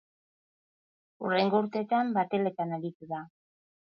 Hurrengo 1.25 1.59
urteetan 1.65 2.11
bateletan 2.17 2.75
aritu 2.79 3.13
da. 3.15 3.23